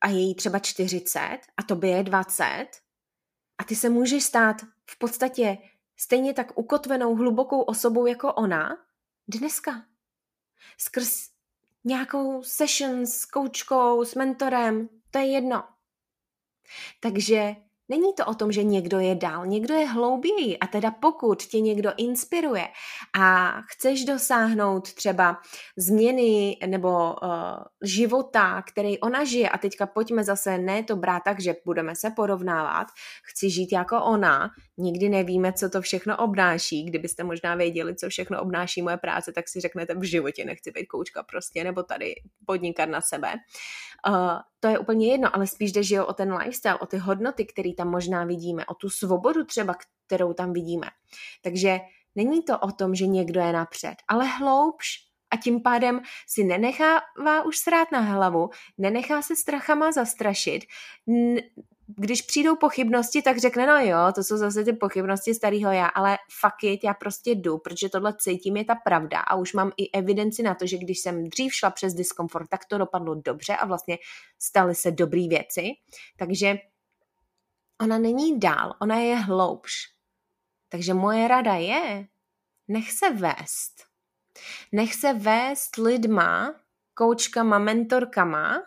a 0.00 0.08
je 0.08 0.18
jí 0.18 0.34
třeba 0.34 0.58
40 0.58 1.38
a 1.56 1.62
tobě 1.62 1.90
je 1.90 2.02
20 2.02 2.66
a 3.58 3.64
ty 3.64 3.76
se 3.76 3.88
můžeš 3.88 4.24
stát 4.24 4.56
v 4.90 4.98
podstatě 4.98 5.58
stejně 5.96 6.34
tak 6.34 6.58
ukotvenou 6.58 7.14
hlubokou 7.14 7.60
osobou 7.60 8.06
jako 8.06 8.32
ona 8.32 8.76
dneska. 9.28 9.84
Skrz 10.78 11.30
nějakou 11.84 12.42
session 12.42 13.06
s 13.06 13.24
koučkou, 13.24 14.04
s 14.04 14.14
mentorem, 14.14 14.88
to 15.10 15.18
je 15.18 15.26
jedno. 15.26 15.64
Takže 17.00 17.56
Není 17.88 18.14
to 18.14 18.26
o 18.26 18.34
tom, 18.34 18.52
že 18.52 18.62
někdo 18.62 18.98
je 18.98 19.14
dál, 19.14 19.46
někdo 19.46 19.74
je 19.74 19.86
hlouběji 19.86 20.58
a 20.58 20.66
teda 20.66 20.90
pokud 20.90 21.42
tě 21.42 21.60
někdo 21.60 21.92
inspiruje 21.96 22.68
a 23.18 23.52
chceš 23.60 24.04
dosáhnout 24.04 24.94
třeba 24.94 25.36
změny 25.76 26.56
nebo 26.66 26.88
uh, 26.88 27.28
života, 27.82 28.62
který 28.62 28.98
ona 28.98 29.24
žije 29.24 29.48
a 29.48 29.58
teďka 29.58 29.86
pojďme 29.86 30.24
zase 30.24 30.58
ne 30.58 30.82
to 30.82 30.96
brát 30.96 31.22
tak, 31.24 31.40
že 31.40 31.54
budeme 31.64 31.96
se 31.96 32.10
porovnávat, 32.10 32.86
chci 33.24 33.50
žít 33.50 33.72
jako 33.72 34.04
ona, 34.04 34.50
nikdy 34.78 35.08
nevíme, 35.08 35.52
co 35.52 35.70
to 35.70 35.82
všechno 35.82 36.16
obnáší, 36.16 36.84
kdybyste 36.84 37.24
možná 37.24 37.54
věděli, 37.54 37.96
co 37.96 38.08
všechno 38.08 38.42
obnáší 38.42 38.82
moje 38.82 38.96
práce, 38.96 39.32
tak 39.32 39.48
si 39.48 39.60
řeknete 39.60 39.94
v 39.94 40.02
životě 40.02 40.44
nechci 40.44 40.70
být 40.70 40.86
koučka 40.86 41.22
prostě, 41.22 41.64
nebo 41.64 41.82
tady 41.82 42.14
podnikat 42.46 42.88
na 42.88 43.00
sebe. 43.00 43.32
Uh, 44.08 44.38
to 44.60 44.68
je 44.68 44.78
úplně 44.78 45.12
jedno, 45.12 45.36
ale 45.36 45.46
spíš 45.46 45.72
jde, 45.72 46.02
o 46.02 46.12
ten 46.12 46.34
lifestyle, 46.34 46.78
o 46.78 46.86
ty 46.86 46.96
hodnoty, 46.98 47.44
které 47.44 47.72
tam 47.76 47.90
možná 47.90 48.24
vidíme, 48.24 48.66
o 48.66 48.74
tu 48.74 48.90
svobodu 48.90 49.44
třeba, 49.44 49.74
kterou 50.06 50.32
tam 50.32 50.52
vidíme. 50.52 50.86
Takže 51.42 51.78
není 52.14 52.42
to 52.42 52.58
o 52.58 52.72
tom, 52.72 52.94
že 52.94 53.06
někdo 53.06 53.40
je 53.40 53.52
napřed, 53.52 53.94
ale 54.08 54.24
hloubš 54.26 54.86
a 55.30 55.36
tím 55.36 55.62
pádem 55.62 56.00
si 56.28 56.44
nenechává 56.44 57.42
už 57.46 57.58
srát 57.58 57.92
na 57.92 58.00
hlavu, 58.00 58.50
nenechá 58.78 59.22
se 59.22 59.36
strachama 59.36 59.92
zastrašit, 59.92 60.64
když 61.86 62.22
přijdou 62.22 62.56
pochybnosti, 62.56 63.22
tak 63.22 63.38
řekne, 63.38 63.66
no 63.66 63.80
jo, 63.80 63.98
to 64.14 64.24
jsou 64.24 64.36
zase 64.36 64.64
ty 64.64 64.72
pochybnosti 64.72 65.34
starého 65.34 65.72
já, 65.72 65.86
ale 65.86 66.18
fuck 66.40 66.64
it, 66.64 66.84
já 66.84 66.94
prostě 66.94 67.30
jdu, 67.30 67.58
protože 67.58 67.88
tohle 67.88 68.14
cítím 68.18 68.56
je 68.56 68.64
ta 68.64 68.74
pravda 68.74 69.20
a 69.20 69.36
už 69.36 69.52
mám 69.52 69.72
i 69.76 69.90
evidenci 69.90 70.42
na 70.42 70.54
to, 70.54 70.66
že 70.66 70.78
když 70.78 70.98
jsem 70.98 71.24
dřív 71.24 71.54
šla 71.54 71.70
přes 71.70 71.94
diskomfort, 71.94 72.48
tak 72.48 72.64
to 72.64 72.78
dopadlo 72.78 73.14
dobře 73.14 73.56
a 73.56 73.66
vlastně 73.66 73.98
staly 74.38 74.74
se 74.74 74.90
dobré 74.90 75.28
věci. 75.28 75.62
Takže 76.16 76.56
ona 77.80 77.98
není 77.98 78.40
dál, 78.40 78.74
ona 78.80 78.96
je 78.96 79.16
hloubš. 79.16 79.72
Takže 80.68 80.94
moje 80.94 81.28
rada 81.28 81.54
je, 81.54 82.08
nech 82.68 82.92
se 82.92 83.10
vést. 83.10 83.86
Nech 84.72 84.94
se 84.94 85.12
vést 85.12 85.76
lidma, 85.76 86.54
koučkama, 86.94 87.58
mentorkama, 87.58 88.62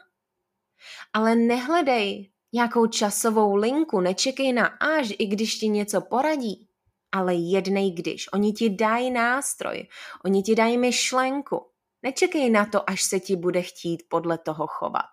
ale 1.13 1.35
nehledej 1.35 2.31
nějakou 2.53 2.87
časovou 2.87 3.55
linku, 3.55 3.99
nečekej 3.99 4.53
na 4.53 4.65
až, 4.65 5.13
i 5.19 5.25
když 5.25 5.55
ti 5.55 5.67
něco 5.67 6.01
poradí, 6.01 6.69
ale 7.11 7.35
jednej 7.35 7.91
když. 7.91 8.33
Oni 8.33 8.53
ti 8.53 8.69
dají 8.69 9.11
nástroj, 9.11 9.87
oni 10.25 10.43
ti 10.43 10.55
dají 10.55 10.77
myšlenku. 10.77 11.65
Nečekej 12.03 12.49
na 12.49 12.65
to, 12.65 12.89
až 12.89 13.03
se 13.03 13.19
ti 13.19 13.35
bude 13.35 13.61
chtít 13.61 14.03
podle 14.09 14.37
toho 14.37 14.67
chovat. 14.67 15.09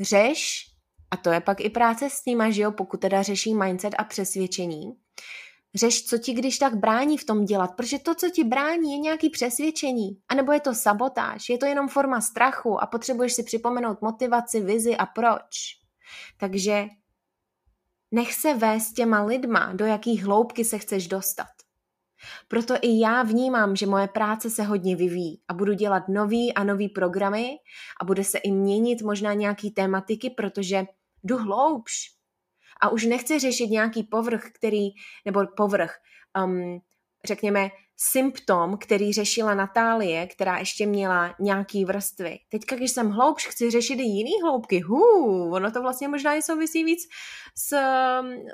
Řeš, 0.00 0.71
a 1.12 1.16
to 1.16 1.30
je 1.30 1.40
pak 1.40 1.60
i 1.60 1.70
práce 1.70 2.10
s 2.10 2.24
nima, 2.26 2.50
že 2.50 2.62
jo, 2.62 2.72
pokud 2.72 3.00
teda 3.00 3.22
řeší 3.22 3.54
mindset 3.54 3.94
a 3.98 4.04
přesvědčení, 4.04 4.92
řeš, 5.74 6.04
co 6.04 6.18
ti 6.18 6.32
když 6.32 6.58
tak 6.58 6.76
brání 6.76 7.18
v 7.18 7.24
tom 7.24 7.44
dělat, 7.44 7.76
protože 7.76 7.98
to, 7.98 8.14
co 8.14 8.30
ti 8.30 8.44
brání, 8.44 8.92
je 8.92 8.98
nějaký 8.98 9.30
přesvědčení, 9.30 10.18
anebo 10.28 10.52
je 10.52 10.60
to 10.60 10.74
sabotáž, 10.74 11.48
je 11.48 11.58
to 11.58 11.66
jenom 11.66 11.88
forma 11.88 12.20
strachu 12.20 12.82
a 12.82 12.86
potřebuješ 12.86 13.32
si 13.32 13.42
připomenout 13.42 14.02
motivaci, 14.02 14.60
vizi 14.60 14.96
a 14.96 15.06
proč. 15.06 15.78
Takže 16.36 16.86
nech 18.10 18.34
se 18.34 18.54
vést 18.54 18.92
těma 18.92 19.22
lidma, 19.22 19.72
do 19.72 19.84
jakých 19.84 20.24
hloubky 20.24 20.64
se 20.64 20.78
chceš 20.78 21.08
dostat. 21.08 21.46
Proto 22.48 22.74
i 22.82 23.00
já 23.00 23.22
vnímám, 23.22 23.76
že 23.76 23.86
moje 23.86 24.08
práce 24.08 24.50
se 24.50 24.62
hodně 24.62 24.96
vyvíjí 24.96 25.42
a 25.48 25.54
budu 25.54 25.72
dělat 25.72 26.08
nový 26.08 26.54
a 26.54 26.64
nový 26.64 26.88
programy 26.88 27.56
a 28.00 28.04
bude 28.04 28.24
se 28.24 28.38
i 28.38 28.50
měnit 28.52 29.02
možná 29.02 29.34
nějaký 29.34 29.70
tématiky, 29.70 30.30
protože 30.30 30.84
jdu 31.24 31.36
hloubš. 31.36 31.94
A 32.82 32.88
už 32.88 33.04
nechci 33.04 33.38
řešit 33.38 33.66
nějaký 33.66 34.02
povrch, 34.02 34.50
který, 34.54 34.88
nebo 35.24 35.46
povrch, 35.56 35.94
um, 36.44 36.80
řekněme, 37.24 37.70
symptom, 37.96 38.76
který 38.76 39.12
řešila 39.12 39.54
Natálie, 39.54 40.26
která 40.26 40.58
ještě 40.58 40.86
měla 40.86 41.34
nějaký 41.40 41.84
vrstvy. 41.84 42.38
Teďka, 42.50 42.76
když 42.76 42.90
jsem 42.90 43.10
hloubš, 43.10 43.46
chci 43.46 43.70
řešit 43.70 43.94
i 43.94 44.02
jiný 44.02 44.32
hloubky. 44.42 44.80
Hů, 44.80 45.50
ono 45.54 45.70
to 45.70 45.82
vlastně 45.82 46.08
možná 46.08 46.34
i 46.34 46.42
souvisí 46.42 46.84
víc 46.84 47.08
s, 47.56 47.76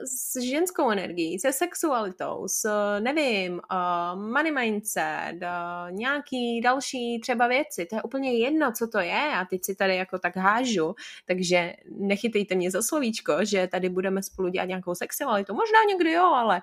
s 0.04 0.40
ženskou 0.42 0.90
energií, 0.90 1.38
se 1.38 1.52
sexualitou, 1.52 2.49
s, 2.49 2.68
nevím, 3.00 3.52
uh, 3.52 4.23
money 4.33 4.52
mindset, 4.52 5.35
uh, 5.42 5.90
nějaký 5.90 6.61
další 6.61 7.21
třeba 7.21 7.47
věci. 7.47 7.87
To 7.87 7.97
je 7.97 8.02
úplně 8.02 8.38
jedno, 8.38 8.73
co 8.73 8.87
to 8.87 8.99
je 8.99 9.23
a 9.35 9.45
teď 9.45 9.64
si 9.64 9.75
tady 9.75 9.97
jako 9.97 10.18
tak 10.18 10.37
hážu, 10.37 10.95
takže 11.26 11.73
nechytejte 11.90 12.54
mě 12.54 12.71
za 12.71 12.83
slovíčko, 12.83 13.45
že 13.45 13.66
tady 13.66 13.88
budeme 13.88 14.23
spolu 14.23 14.49
dělat 14.49 14.64
nějakou 14.64 14.95
sexualitu. 14.95 15.54
Možná 15.54 15.78
někdy 15.88 16.12
jo, 16.12 16.25
ale 16.25 16.62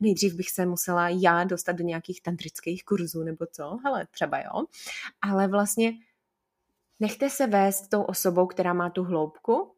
nejdřív 0.00 0.34
bych 0.34 0.50
se 0.50 0.66
musela 0.66 1.08
já 1.08 1.44
dostat 1.44 1.72
do 1.72 1.84
nějakých 2.12 2.22
tantrických 2.22 2.84
kurzů 2.84 3.22
nebo 3.22 3.46
co, 3.46 3.78
hele, 3.84 4.06
třeba 4.10 4.38
jo, 4.38 4.66
ale 5.22 5.48
vlastně 5.48 5.92
nechte 7.00 7.30
se 7.30 7.46
vést 7.46 7.88
tou 7.88 8.02
osobou, 8.02 8.46
která 8.46 8.72
má 8.72 8.90
tu 8.90 9.04
hloubku, 9.04 9.76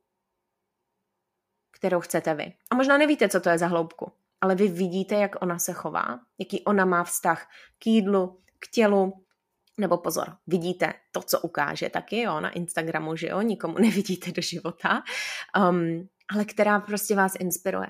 kterou 1.71 2.01
chcete 2.01 2.35
vy. 2.35 2.53
A 2.71 2.75
možná 2.75 2.99
nevíte, 2.99 3.29
co 3.29 3.41
to 3.41 3.51
je 3.51 3.59
za 3.59 3.67
hloubku, 3.67 4.13
ale 4.41 4.55
vy 4.55 4.69
vidíte, 4.69 5.15
jak 5.15 5.43
ona 5.43 5.59
se 5.59 5.73
chová, 5.73 6.21
jaký 6.39 6.65
ona 6.65 6.85
má 6.85 7.05
vztah 7.05 7.47
k 7.79 7.87
jídlu, 7.87 8.41
k 8.59 8.69
tělu, 8.69 9.25
nebo 9.79 9.99
pozor, 9.99 10.37
vidíte 10.47 10.95
to, 11.13 11.23
co 11.23 11.41
ukáže 11.41 11.91
taky, 11.91 12.21
jo, 12.21 12.41
na 12.41 12.51
Instagramu, 12.51 13.17
že 13.17 13.29
jo, 13.29 13.43
nikomu 13.43 13.79
nevidíte 13.79 14.33
do 14.33 14.43
života, 14.43 15.03
um, 15.57 16.09
ale 16.33 16.45
která 16.45 16.81
prostě 16.81 17.17
vás 17.17 17.35
inspiruje. 17.39 17.89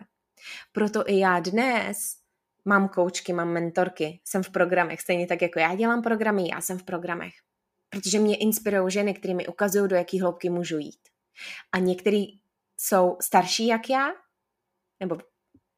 Proto 0.72 1.04
i 1.06 1.18
já 1.18 1.40
dnes 1.40 2.24
mám 2.64 2.88
koučky, 2.88 3.33
mám 3.33 3.52
mentorky, 3.52 4.21
jsem 4.25 4.42
v 4.42 4.50
programech, 4.50 5.00
stejně 5.00 5.26
tak 5.26 5.42
jako 5.42 5.59
já 5.59 5.75
dělám 5.75 6.02
programy, 6.02 6.49
já 6.49 6.61
jsem 6.61 6.78
v 6.78 6.83
programech. 6.83 7.35
Protože 7.90 8.18
mě 8.18 8.37
inspirují 8.37 8.90
ženy, 8.90 9.14
které 9.14 9.35
mi 9.35 9.47
ukazují, 9.47 9.88
do 9.88 9.97
jaký 9.97 10.21
hloubky 10.21 10.50
můžu 10.50 10.78
jít. 10.78 11.09
A 11.73 11.78
některý 11.78 12.25
jsou 12.76 13.16
starší 13.21 13.66
jak 13.66 13.90
já, 13.90 14.12
nebo 15.00 15.18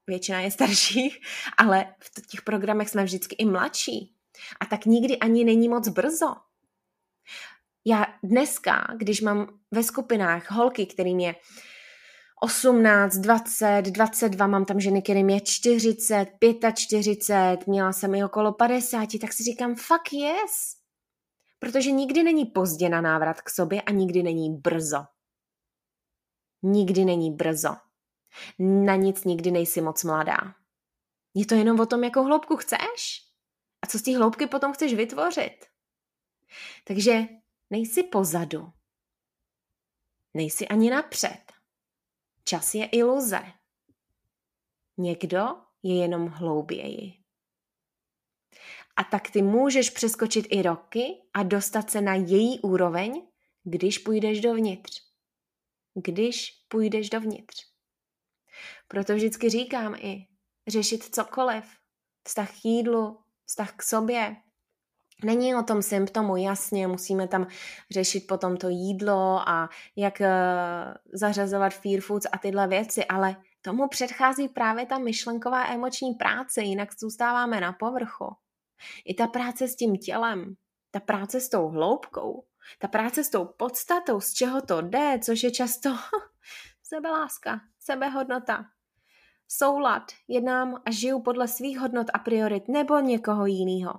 většina 0.06 0.40
je 0.40 0.50
starších, 0.50 1.20
ale 1.58 1.94
v 2.00 2.26
těch 2.26 2.42
programech 2.42 2.88
jsme 2.88 3.04
vždycky 3.04 3.36
i 3.38 3.44
mladší. 3.44 4.12
A 4.60 4.66
tak 4.66 4.86
nikdy 4.86 5.18
ani 5.18 5.44
není 5.44 5.68
moc 5.68 5.88
brzo. 5.88 6.34
Já 7.84 8.06
dneska, 8.22 8.86
když 8.96 9.20
mám 9.20 9.58
ve 9.70 9.82
skupinách 9.82 10.50
holky, 10.50 10.86
kterým 10.86 11.20
je 11.20 11.34
18, 12.42 13.16
20, 13.16 13.82
22, 13.82 14.46
mám 14.46 14.64
tam 14.64 14.80
ženy, 14.80 15.02
kterým 15.02 15.30
je 15.30 15.40
40, 15.40 16.26
45, 16.74 17.66
měla 17.66 17.92
jsem 17.92 18.14
i 18.14 18.24
okolo 18.24 18.52
50, 18.52 19.08
tak 19.20 19.32
si 19.32 19.42
říkám, 19.42 19.74
fuck 19.74 20.12
yes. 20.12 20.76
Protože 21.58 21.90
nikdy 21.90 22.22
není 22.22 22.46
pozdě 22.46 22.88
na 22.88 23.00
návrat 23.00 23.40
k 23.40 23.50
sobě 23.50 23.82
a 23.82 23.90
nikdy 23.90 24.22
není 24.22 24.56
brzo. 24.56 25.04
Nikdy 26.62 27.04
není 27.04 27.30
brzo. 27.30 27.76
Na 28.58 28.96
nic 28.96 29.24
nikdy 29.24 29.50
nejsi 29.50 29.80
moc 29.80 30.04
mladá. 30.04 30.54
Je 31.34 31.46
to 31.46 31.54
jenom 31.54 31.80
o 31.80 31.86
tom, 31.86 32.04
jakou 32.04 32.24
hloubku 32.24 32.56
chceš 32.56 33.22
a 33.82 33.86
co 33.86 33.98
z 33.98 34.02
té 34.02 34.16
hloubky 34.16 34.46
potom 34.46 34.72
chceš 34.72 34.94
vytvořit. 34.94 35.66
Takže 36.84 37.22
nejsi 37.70 38.02
pozadu. 38.02 38.72
Nejsi 40.34 40.68
ani 40.68 40.90
napřed. 40.90 41.45
Čas 42.48 42.74
je 42.74 42.86
iluze. 42.86 43.40
Někdo 44.98 45.46
je 45.82 45.96
jenom 45.96 46.26
hlouběji. 46.26 47.12
A 48.96 49.04
tak 49.04 49.30
ty 49.30 49.42
můžeš 49.42 49.90
přeskočit 49.90 50.46
i 50.50 50.62
roky 50.62 51.06
a 51.34 51.42
dostat 51.42 51.90
se 51.90 52.00
na 52.00 52.14
její 52.14 52.60
úroveň, 52.60 53.26
když 53.62 53.98
půjdeš 53.98 54.40
dovnitř. 54.40 55.02
Když 55.94 56.50
půjdeš 56.68 57.10
dovnitř. 57.10 57.64
Proto 58.88 59.14
vždycky 59.14 59.50
říkám 59.50 59.94
i 59.94 60.26
řešit 60.66 61.14
cokoliv. 61.14 61.64
Vztah 62.26 62.60
k 62.60 62.64
jídlu, 62.64 63.24
vztah 63.44 63.76
k 63.76 63.82
sobě, 63.82 64.36
Není 65.24 65.54
o 65.54 65.62
tom 65.62 65.82
symptomu, 65.82 66.36
jasně, 66.36 66.86
musíme 66.86 67.28
tam 67.28 67.46
řešit 67.90 68.26
potom 68.26 68.56
to 68.56 68.68
jídlo 68.68 69.48
a 69.48 69.68
jak 69.96 70.20
uh, 70.20 70.26
zařazovat 71.12 71.74
fear 71.74 72.00
foods 72.00 72.26
a 72.32 72.38
tyhle 72.38 72.68
věci, 72.68 73.04
ale 73.04 73.36
tomu 73.62 73.88
předchází 73.88 74.48
právě 74.48 74.86
ta 74.86 74.98
myšlenková 74.98 75.66
emoční 75.66 76.14
práce, 76.14 76.62
jinak 76.62 76.98
zůstáváme 76.98 77.60
na 77.60 77.72
povrchu. 77.72 78.36
I 79.04 79.14
ta 79.14 79.26
práce 79.26 79.68
s 79.68 79.76
tím 79.76 79.96
tělem, 79.96 80.54
ta 80.90 81.00
práce 81.00 81.40
s 81.40 81.48
tou 81.48 81.68
hloubkou, 81.68 82.44
ta 82.78 82.88
práce 82.88 83.24
s 83.24 83.30
tou 83.30 83.44
podstatou, 83.44 84.20
z 84.20 84.32
čeho 84.32 84.62
to 84.62 84.80
jde, 84.80 85.18
což 85.22 85.42
je 85.42 85.50
často 85.50 85.90
sebeláska, 86.82 87.60
sebehodnota, 87.78 88.64
soulad, 89.48 90.02
jednám 90.28 90.82
a 90.84 90.90
žiju 90.90 91.22
podle 91.22 91.48
svých 91.48 91.78
hodnot 91.78 92.06
a 92.14 92.18
priorit 92.18 92.68
nebo 92.68 92.98
někoho 92.98 93.46
jiného. 93.46 93.92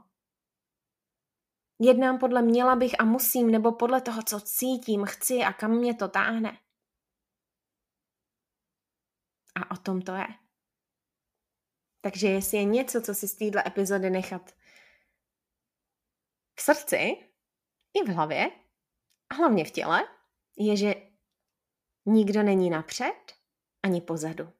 Jednám 1.79 2.19
podle 2.19 2.41
měla 2.41 2.75
bych 2.75 2.99
a 2.99 3.03
musím, 3.03 3.51
nebo 3.51 3.71
podle 3.71 4.01
toho, 4.01 4.23
co 4.23 4.39
cítím, 4.39 5.05
chci 5.05 5.33
a 5.33 5.53
kam 5.53 5.71
mě 5.71 5.93
to 5.93 6.07
táhne. 6.07 6.59
A 9.55 9.71
o 9.71 9.77
tom 9.77 10.01
to 10.01 10.15
je. 10.15 10.27
Takže 12.01 12.27
jestli 12.27 12.57
je 12.57 12.63
něco, 12.63 13.01
co 13.01 13.15
si 13.15 13.27
z 13.27 13.35
téhle 13.35 13.63
epizody 13.67 14.09
nechat 14.09 14.51
v 16.55 16.61
srdci 16.61 16.95
i 17.93 18.03
v 18.05 18.07
hlavě, 18.07 18.51
a 19.29 19.35
hlavně 19.35 19.65
v 19.65 19.71
těle, 19.71 20.07
je, 20.57 20.77
že 20.77 20.95
nikdo 22.05 22.43
není 22.43 22.69
napřed 22.69 23.35
ani 23.83 24.01
pozadu. 24.01 24.53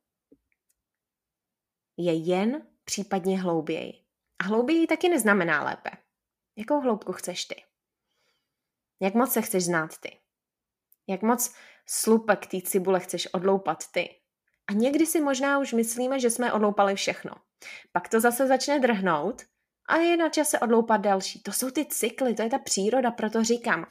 Je 1.97 2.13
jen 2.13 2.67
případně 2.83 3.41
hlouběji. 3.41 3.93
A 4.39 4.43
hlouběji 4.43 4.87
taky 4.87 5.09
neznamená 5.09 5.63
lépe. 5.63 6.06
Jakou 6.57 6.81
hloubku 6.81 7.13
chceš 7.13 7.45
ty? 7.45 7.63
Jak 8.99 9.13
moc 9.13 9.33
se 9.33 9.41
chceš 9.41 9.65
znát 9.65 9.97
ty? 9.97 10.19
Jak 11.07 11.21
moc 11.21 11.55
slupek 11.85 12.47
té 12.47 12.61
cibule 12.61 12.99
chceš 12.99 13.27
odloupat 13.27 13.91
ty? 13.91 14.19
A 14.67 14.73
někdy 14.73 15.05
si 15.05 15.21
možná 15.21 15.59
už 15.59 15.73
myslíme, 15.73 16.19
že 16.19 16.29
jsme 16.29 16.53
odloupali 16.53 16.95
všechno. 16.95 17.31
Pak 17.91 18.09
to 18.09 18.19
zase 18.19 18.47
začne 18.47 18.79
drhnout 18.79 19.41
a 19.87 19.97
je 19.97 20.17
na 20.17 20.29
čase 20.29 20.59
odloupat 20.59 21.01
další. 21.01 21.41
To 21.41 21.51
jsou 21.51 21.69
ty 21.69 21.85
cykly, 21.85 22.33
to 22.33 22.41
je 22.41 22.49
ta 22.49 22.59
příroda, 22.59 23.11
proto 23.11 23.43
říkám, 23.43 23.85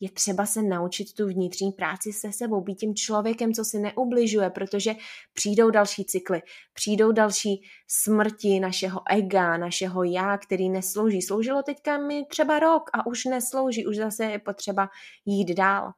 je 0.00 0.10
třeba 0.10 0.46
se 0.46 0.62
naučit 0.62 1.14
tu 1.14 1.26
vnitřní 1.26 1.72
práci 1.72 2.12
se 2.12 2.32
sebou, 2.32 2.60
být 2.60 2.74
tím 2.74 2.94
člověkem, 2.94 3.52
co 3.52 3.64
si 3.64 3.78
neubližuje, 3.78 4.50
protože 4.50 4.94
přijdou 5.32 5.70
další 5.70 6.04
cykly, 6.04 6.42
přijdou 6.72 7.12
další 7.12 7.62
smrti 7.88 8.60
našeho 8.60 9.00
ega, 9.10 9.56
našeho 9.56 10.04
já, 10.04 10.38
který 10.38 10.70
neslouží. 10.70 11.22
Sloužilo 11.22 11.62
teďka 11.62 11.98
mi 11.98 12.24
třeba 12.30 12.58
rok 12.58 12.90
a 12.92 13.06
už 13.06 13.24
neslouží, 13.24 13.86
už 13.86 13.96
zase 13.96 14.24
je 14.24 14.38
potřeba 14.38 14.88
jít 15.24 15.54
dál. 15.54 15.92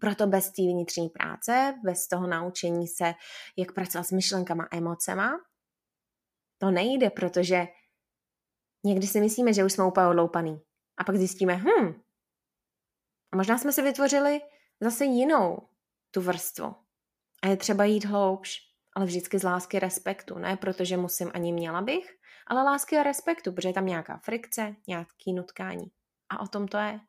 Proto 0.00 0.26
bez 0.26 0.50
té 0.50 0.62
vnitřní 0.62 1.08
práce, 1.08 1.74
bez 1.84 2.08
toho 2.08 2.26
naučení 2.26 2.86
se, 2.86 3.14
jak 3.56 3.72
pracovat 3.72 4.04
s 4.04 4.12
myšlenkama, 4.12 4.68
emocema, 4.72 5.30
to 6.58 6.70
nejde, 6.70 7.10
protože 7.10 7.66
někdy 8.84 9.06
si 9.06 9.20
myslíme, 9.20 9.52
že 9.52 9.64
už 9.64 9.72
jsme 9.72 9.84
úplně 9.84 10.06
odloupaný. 10.06 10.60
A 10.98 11.04
pak 11.04 11.16
zjistíme, 11.16 11.54
hm, 11.54 12.02
a 13.32 13.36
možná 13.36 13.58
jsme 13.58 13.72
si 13.72 13.82
vytvořili 13.82 14.40
zase 14.80 15.04
jinou 15.04 15.68
tu 16.10 16.20
vrstvu. 16.20 16.74
A 17.42 17.46
je 17.46 17.56
třeba 17.56 17.84
jít 17.84 18.04
hloubš, 18.04 18.58
ale 18.96 19.06
vždycky 19.06 19.38
z 19.38 19.42
lásky 19.42 19.78
respektu. 19.78 20.38
Ne 20.38 20.56
protože 20.56 20.96
musím 20.96 21.30
ani 21.34 21.52
měla 21.52 21.82
bych, 21.82 22.18
ale 22.46 22.62
lásky 22.62 22.96
a 22.96 23.02
respektu, 23.02 23.52
protože 23.52 23.68
je 23.68 23.72
tam 23.72 23.86
nějaká 23.86 24.18
frikce, 24.18 24.76
nějaký 24.86 25.32
nutkání. 25.32 25.92
A 26.28 26.40
o 26.40 26.46
tom 26.46 26.68
to 26.68 26.78
je. 26.78 27.00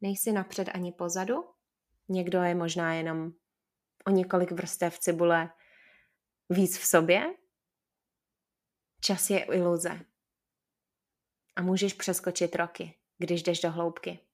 Nejsi 0.00 0.32
napřed 0.32 0.68
ani 0.74 0.92
pozadu. 0.92 1.44
Někdo 2.08 2.42
je 2.42 2.54
možná 2.54 2.94
jenom 2.94 3.32
o 4.06 4.10
několik 4.10 4.52
vrstev 4.52 4.98
cibule 4.98 5.50
víc 6.50 6.78
v 6.78 6.86
sobě. 6.86 7.34
Čas 9.00 9.30
je 9.30 9.44
iluze. 9.44 10.00
A 11.56 11.62
můžeš 11.62 11.92
přeskočit 11.92 12.54
roky, 12.54 12.94
když 13.18 13.42
jdeš 13.42 13.60
do 13.60 13.70
hloubky 13.70 14.26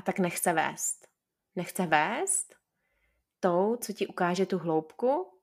a 0.00 0.02
tak 0.02 0.18
nechce 0.18 0.52
vést. 0.52 1.08
Nechce 1.56 1.86
vést 1.86 2.54
tou, 3.40 3.76
co 3.76 3.92
ti 3.92 4.06
ukáže 4.06 4.46
tu 4.46 4.58
hloubku, 4.58 5.40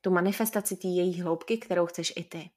tu 0.00 0.10
manifestaci 0.10 0.76
té 0.76 0.88
její 0.88 1.22
hloubky, 1.22 1.58
kterou 1.58 1.86
chceš 1.86 2.12
i 2.16 2.24
ty. 2.24 2.50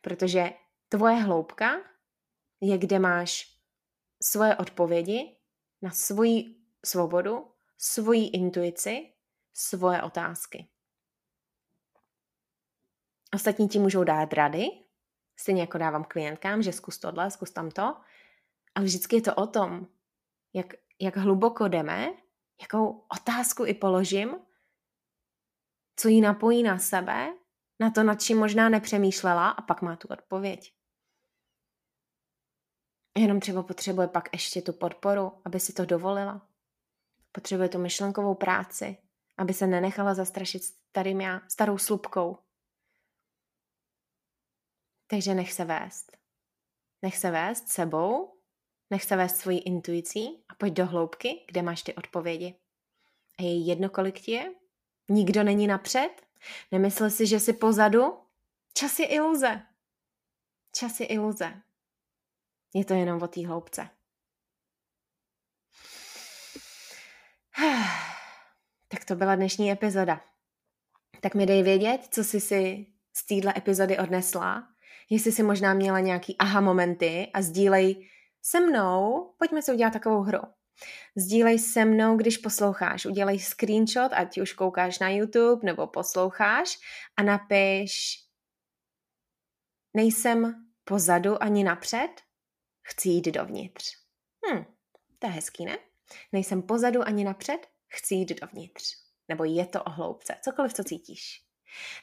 Protože 0.00 0.52
tvoje 0.88 1.14
hloubka 1.14 1.76
je, 2.60 2.78
kde 2.78 2.98
máš 2.98 3.58
svoje 4.22 4.56
odpovědi 4.56 5.36
na 5.82 5.90
svoji 5.90 6.56
svobodu, 6.84 7.54
svoji 7.78 8.28
intuici, 8.28 9.12
svoje 9.52 10.02
otázky. 10.02 10.69
Ostatní 13.34 13.68
ti 13.68 13.78
můžou 13.78 14.04
dát 14.04 14.32
rady, 14.32 14.66
stejně 15.36 15.60
jako 15.60 15.78
dávám 15.78 16.04
klientkám, 16.04 16.62
že 16.62 16.72
zkus 16.72 16.98
tohle, 16.98 17.30
zkus 17.30 17.50
tamto, 17.50 17.96
ale 18.74 18.84
vždycky 18.84 19.16
je 19.16 19.22
to 19.22 19.34
o 19.34 19.46
tom, 19.46 19.86
jak, 20.52 20.66
jak 21.00 21.16
hluboko 21.16 21.68
jdeme, 21.68 22.08
jakou 22.60 23.06
otázku 23.20 23.66
i 23.66 23.74
položím, 23.74 24.36
co 25.96 26.08
jí 26.08 26.20
napojí 26.20 26.62
na 26.62 26.78
sebe, 26.78 27.34
na 27.80 27.90
to, 27.90 28.02
nad 28.02 28.22
čím 28.22 28.38
možná 28.38 28.68
nepřemýšlela 28.68 29.50
a 29.50 29.62
pak 29.62 29.82
má 29.82 29.96
tu 29.96 30.08
odpověď. 30.08 30.74
Jenom 33.18 33.40
třeba 33.40 33.62
potřebuje 33.62 34.08
pak 34.08 34.28
ještě 34.32 34.62
tu 34.62 34.72
podporu, 34.72 35.32
aby 35.44 35.60
si 35.60 35.72
to 35.72 35.84
dovolila. 35.84 36.48
Potřebuje 37.32 37.68
tu 37.68 37.78
myšlenkovou 37.78 38.34
práci, 38.34 38.96
aby 39.38 39.54
se 39.54 39.66
nenechala 39.66 40.14
zastrašit 40.14 40.64
starým 40.64 41.20
já, 41.20 41.40
starou 41.48 41.78
slupkou. 41.78 42.38
Takže 45.10 45.34
nech 45.34 45.52
se 45.52 45.64
vést. 45.64 46.16
Nech 47.02 47.16
se 47.16 47.30
vést 47.30 47.68
sebou 47.68 48.40
Nech 48.90 49.04
se 49.04 49.16
vést 49.16 49.36
svojí 49.36 49.58
intuicí 49.58 50.44
a 50.48 50.54
pojď 50.54 50.72
do 50.72 50.86
hloubky, 50.86 51.44
kde 51.46 51.62
máš 51.62 51.82
ty 51.82 51.94
odpovědi. 51.94 52.54
A 53.38 53.42
je 53.42 53.66
jedno, 53.66 53.90
kolik 53.90 54.20
ti 54.20 54.32
je? 54.32 54.52
Nikdo 55.08 55.42
není 55.42 55.66
napřed? 55.66 56.10
Nemysl 56.72 57.10
si, 57.10 57.26
že 57.26 57.40
jsi 57.40 57.52
pozadu? 57.52 58.18
Čas 58.74 58.98
je 58.98 59.06
iluze. 59.06 59.62
Čas 60.72 61.00
je 61.00 61.06
iluze. 61.06 61.62
Je 62.74 62.84
to 62.84 62.94
jenom 62.94 63.22
o 63.22 63.28
té 63.28 63.46
hloubce. 63.46 63.88
Tak 68.92 69.04
to 69.04 69.14
byla 69.14 69.34
dnešní 69.34 69.70
epizoda. 69.70 70.24
Tak 71.20 71.34
mi 71.34 71.46
dej 71.46 71.62
vědět, 71.62 72.08
co 72.10 72.24
jsi 72.24 72.40
si 72.40 72.86
z 73.12 73.26
téhle 73.26 73.54
epizody 73.56 73.98
odnesla, 73.98 74.69
jestli 75.10 75.32
jsi 75.32 75.42
možná 75.42 75.74
měla 75.74 76.00
nějaký 76.00 76.36
aha 76.38 76.60
momenty 76.60 77.30
a 77.34 77.42
sdílej 77.42 78.08
se 78.42 78.60
mnou, 78.60 79.34
pojďme 79.38 79.62
si 79.62 79.72
udělat 79.72 79.92
takovou 79.92 80.20
hru. 80.20 80.40
Sdílej 81.16 81.58
se 81.58 81.84
mnou, 81.84 82.16
když 82.16 82.38
posloucháš. 82.38 83.06
Udělej 83.06 83.38
screenshot, 83.38 84.12
ať 84.12 84.40
už 84.40 84.52
koukáš 84.52 84.98
na 84.98 85.08
YouTube 85.08 85.66
nebo 85.66 85.86
posloucháš 85.86 86.78
a 87.16 87.22
napiš 87.22 88.18
nejsem 89.94 90.66
pozadu 90.84 91.42
ani 91.42 91.64
napřed, 91.64 92.10
chci 92.82 93.08
jít 93.08 93.26
dovnitř. 93.26 93.96
Hm, 94.46 94.64
to 95.18 95.26
je 95.26 95.32
hezký, 95.32 95.64
ne? 95.64 95.78
Nejsem 96.32 96.62
pozadu 96.62 97.02
ani 97.02 97.24
napřed, 97.24 97.66
chci 97.88 98.14
jít 98.14 98.40
dovnitř. 98.40 98.84
Nebo 99.28 99.44
je 99.44 99.66
to 99.66 99.82
o 99.82 99.90
hloubce, 99.90 100.36
cokoliv, 100.44 100.74
co 100.74 100.84
cítíš. 100.84 101.49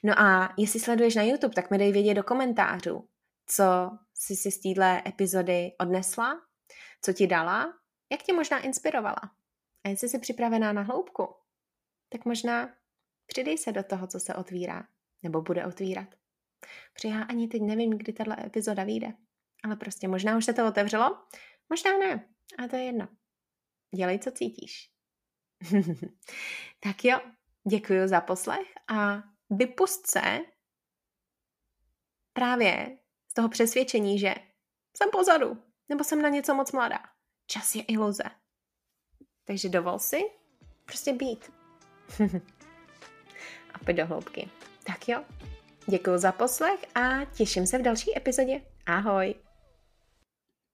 No 0.03 0.19
a 0.19 0.53
jestli 0.58 0.80
sleduješ 0.80 1.15
na 1.15 1.23
YouTube, 1.23 1.53
tak 1.53 1.71
mi 1.71 1.77
dej 1.77 1.91
vědět 1.91 2.13
do 2.13 2.23
komentářů, 2.23 3.10
co 3.45 3.91
jsi 4.13 4.36
si 4.36 4.51
z 4.51 4.60
téhle 4.60 5.03
epizody 5.08 5.71
odnesla, 5.80 6.41
co 7.01 7.13
ti 7.13 7.27
dala, 7.27 7.73
jak 8.12 8.23
tě 8.23 8.34
možná 8.34 8.60
inspirovala. 8.60 9.21
A 9.84 9.89
jestli 9.89 10.10
jsi 10.10 10.19
připravená 10.19 10.73
na 10.73 10.82
hloubku, 10.82 11.36
tak 12.10 12.25
možná 12.25 12.69
přidej 13.27 13.58
se 13.58 13.71
do 13.71 13.84
toho, 13.84 14.08
co 14.08 14.19
se 14.19 14.36
otvírá, 14.36 14.88
nebo 15.23 15.41
bude 15.41 15.65
otvírat. 15.65 16.15
Protože 16.93 17.08
já 17.08 17.23
ani 17.23 17.47
teď 17.47 17.62
nevím, 17.62 17.97
kdy 17.97 18.13
tahle 18.13 18.38
epizoda 18.45 18.84
vyjde. 18.84 19.13
Ale 19.63 19.75
prostě 19.75 20.08
možná 20.08 20.38
už 20.38 20.45
se 20.45 20.53
to 20.53 20.67
otevřelo, 20.67 21.17
možná 21.69 21.97
ne. 21.97 22.30
A 22.63 22.67
to 22.67 22.75
je 22.75 22.84
jedno. 22.84 23.08
Dělej, 23.95 24.19
co 24.19 24.32
cítíš. 24.32 24.91
tak 26.80 27.06
jo, 27.06 27.19
děkuji 27.69 28.08
za 28.08 28.21
poslech 28.21 28.67
a 28.88 29.23
vypust 29.49 30.07
se 30.07 30.39
právě 32.33 32.97
toho 33.33 33.49
přesvědčení, 33.49 34.19
že 34.19 34.36
jsem 34.97 35.10
pozadu, 35.12 35.63
nebo 35.89 36.03
jsem 36.03 36.21
na 36.21 36.29
něco 36.29 36.53
moc 36.53 36.71
mladá. 36.71 36.99
Čas 37.47 37.75
je 37.75 37.83
iluze. 37.83 38.23
Takže 39.43 39.69
dovol 39.69 39.99
si 39.99 40.17
prostě 40.86 41.13
být. 41.13 41.51
a 43.73 43.79
pojď 43.86 43.97
do 43.97 44.05
hloubky. 44.05 44.49
Tak 44.83 45.07
jo, 45.07 45.25
děkuji 45.88 46.17
za 46.17 46.31
poslech 46.31 46.86
a 46.95 47.25
těším 47.25 47.67
se 47.67 47.77
v 47.77 47.81
další 47.81 48.17
epizodě. 48.17 48.62
Ahoj! 48.86 49.46